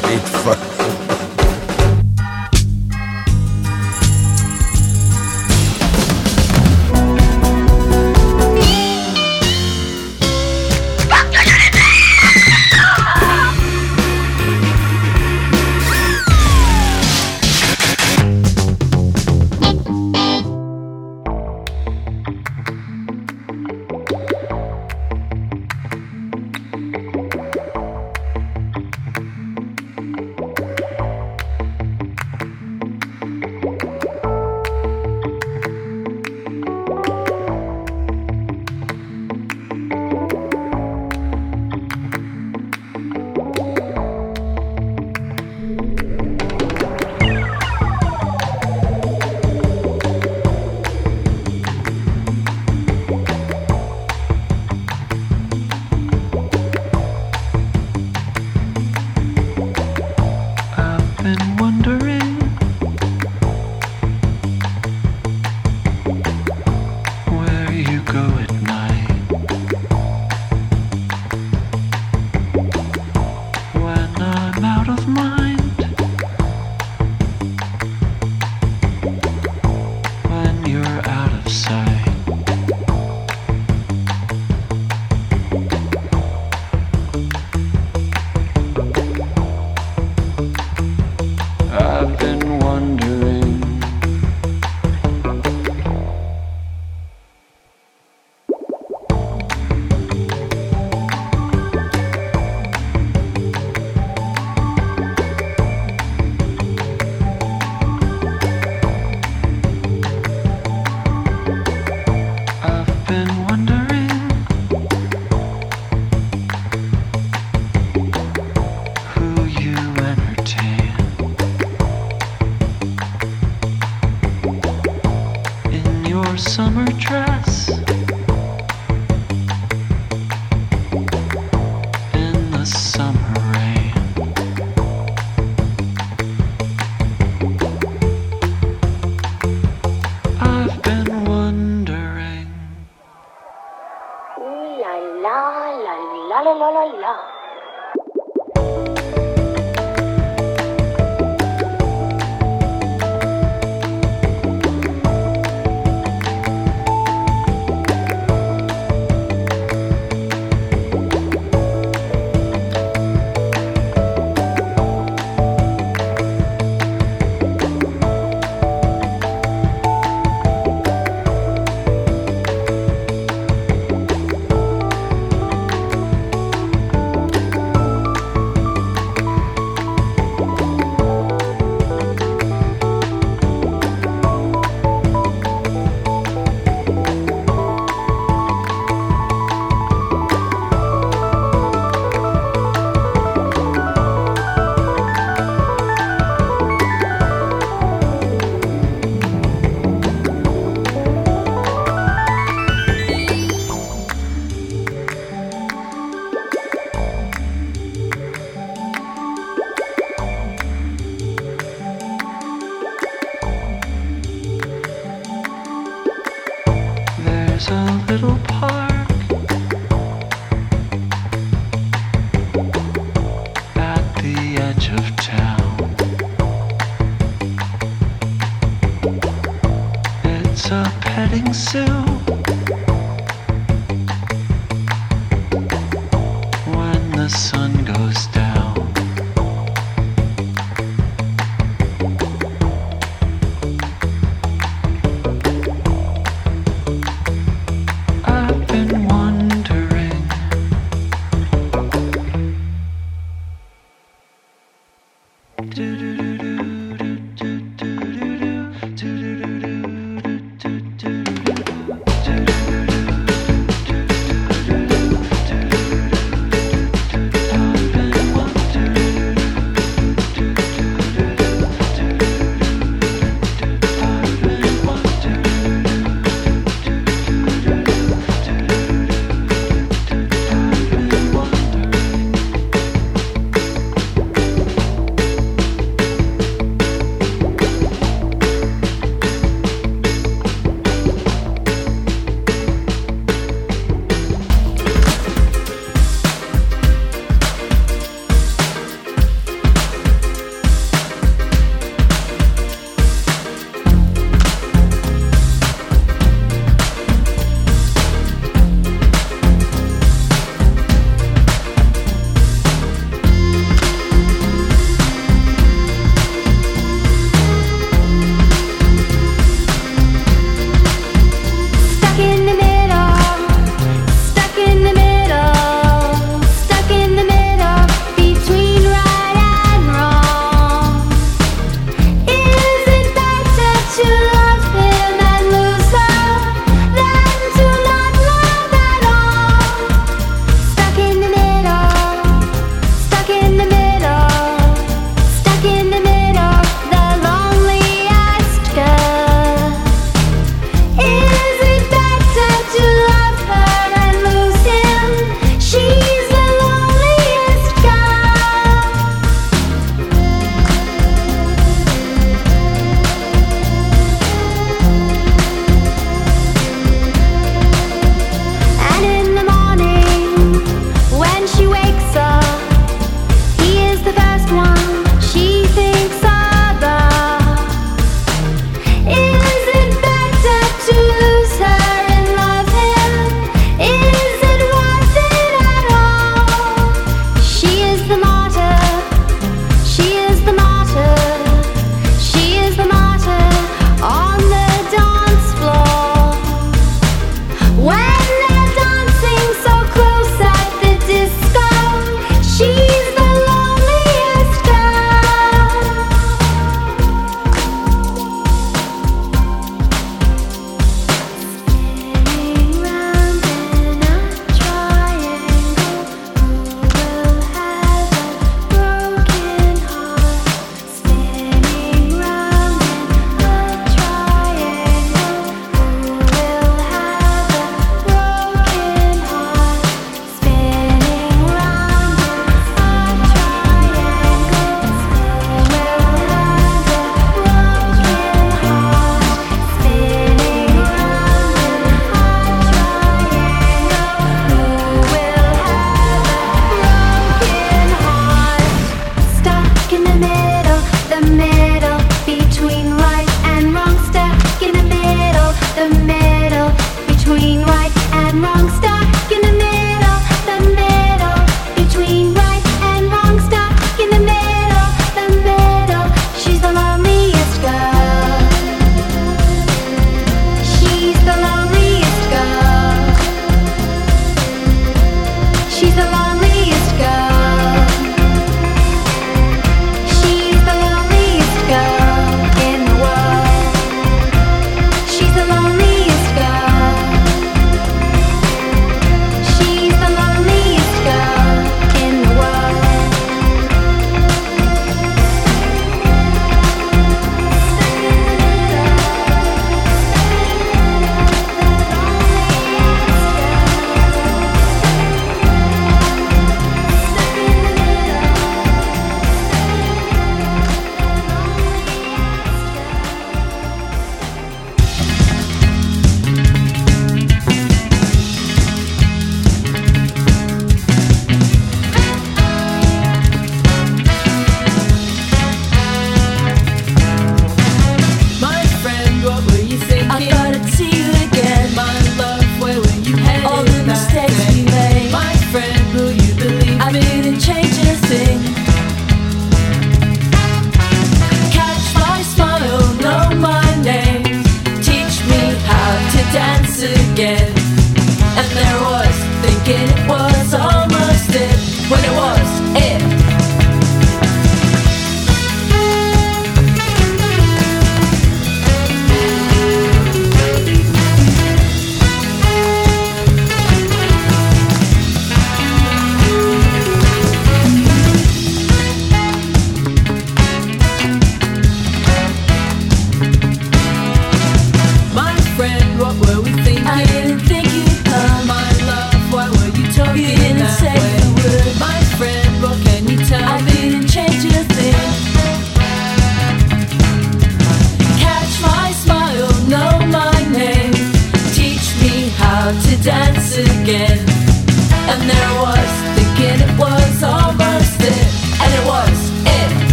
[0.00, 0.71] great fun.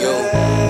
[0.00, 0.12] yo.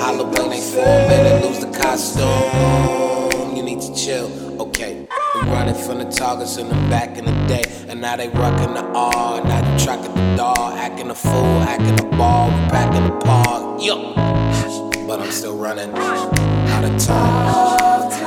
[0.01, 3.57] Holla when they fall, lose the costume.
[3.57, 4.29] You need to chill,
[4.61, 5.07] okay.
[5.35, 7.65] We running from the targets in the back in the day.
[7.89, 9.43] And now they rockin' the R.
[9.45, 12.51] Now they tracking the dog, actin' a fool, actin' a ball.
[12.51, 14.15] We back in the park, yo.
[15.07, 18.24] But I'm still running out of time.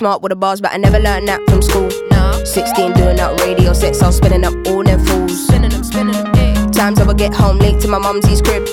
[0.00, 1.90] Smart with the bars, but I never learned that from school.
[2.10, 2.42] No.
[2.42, 5.46] 16 doing up radio sets, I was spinning up all them fools.
[5.46, 6.70] Spinning them, spinning them.
[6.70, 8.64] Times I would get home late to my mumsy's crib.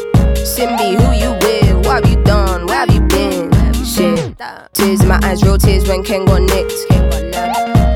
[0.47, 1.85] Simbi, who you with?
[1.85, 2.65] What have you done?
[2.67, 3.51] Where have you been?
[3.83, 4.37] Shit.
[4.71, 6.79] Tears in my eyes, real tears when Ken got nicked.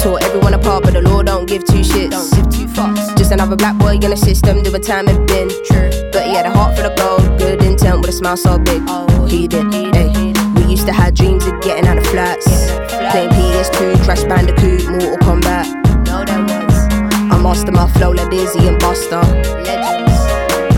[0.04, 2.12] Tore everyone apart, but the law don't give two shits.
[2.12, 3.16] Don't give two fucks.
[3.18, 5.48] Just another black boy in the system, do a time and bin.
[5.64, 5.90] True.
[6.12, 8.84] But he had a heart for the gold, good intent with a smile so big.
[8.88, 9.91] Oh, he did.
[10.72, 12.48] Used to have dreams of getting out of flats.
[13.12, 15.68] Playing PS2, Crash Bandicoot, Mortal Kombat.
[17.30, 19.22] I master my flow like Dizzee and Busta.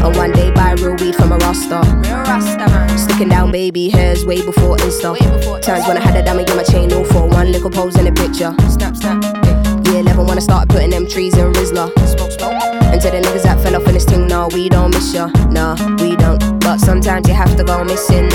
[0.04, 1.84] And one day buy real weed from a Rasta.
[2.98, 5.16] Sticking down baby hairs way before Insta.
[5.62, 8.06] Times when I had a dummy in my chain, all for one little pose in
[8.06, 8.52] the picture.
[8.72, 9.24] Snap, snap.
[9.86, 11.94] Yeah, 11 when I started putting them trees in Rizla.
[12.08, 12.52] Smoke.
[12.92, 15.28] And to the niggas that fell off in this thing, no, we don't miss ya.
[15.52, 16.40] Nah, we don't.
[16.62, 18.32] But sometimes you have to go missing.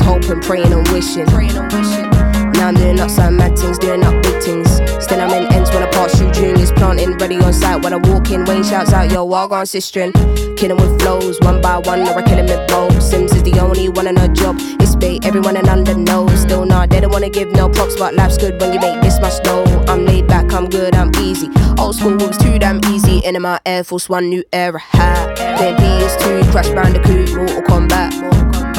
[0.00, 1.26] Either way out, I was hoping, praying and wishing.
[1.26, 2.10] Praying and wishing.
[2.52, 4.70] Now I'm doing up some mad things, doing up big things.
[5.02, 7.82] Still I'm in ends when I pass through juniors, planting, ready on site.
[7.82, 10.12] When I walk in, Wayne shouts out, yo, walk on sistering.
[10.56, 13.10] Killing with flows, one by one, or I kill him with bows.
[13.10, 14.56] Sims is the only one in a job.
[14.80, 16.40] It's bait, everyone in under knows.
[16.40, 19.18] Still not, they don't wanna give no props, but life's good when you make this
[19.20, 19.64] much dough.
[19.88, 21.48] I'm laid back, I'm good, I'm easy.
[21.78, 23.18] Old school was too damn easy.
[23.18, 25.36] In my Air Force One, new era hat.
[25.36, 28.69] Then PS2, Crash Bandicoot, Mortal Kombat.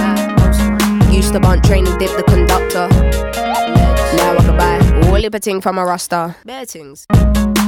[1.12, 2.88] Used to bunt training, dip the conductor.
[4.18, 6.36] Now I can buy all the ting from a Rasta.
[6.46, 7.06] Bare things.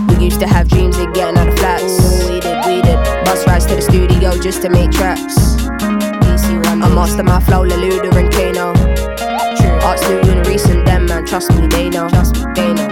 [0.09, 1.83] We used to have dreams of getting out of flats.
[1.83, 2.97] Ooh, we did, we did.
[3.25, 5.35] Bus rides to the studio just to make tracks.
[5.65, 8.73] I master my flow, Leluda and Kano.
[9.85, 12.09] Arts new and recent, them man, trust me, they know.
[12.09, 12.87] Trust me, they know.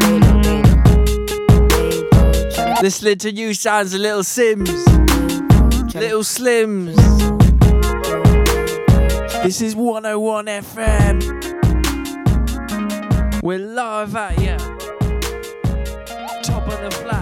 [0.00, 1.68] They know, they know.
[1.68, 2.80] They know.
[2.82, 4.70] Listening to you sounds a little Sims.
[5.94, 7.33] Little Slims.
[9.44, 11.20] This is 101 FM.
[13.42, 14.56] We're live at ya.
[16.42, 17.13] Top of the flats.